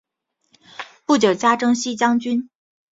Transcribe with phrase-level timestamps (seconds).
[1.05, 2.49] 不久加征西将军。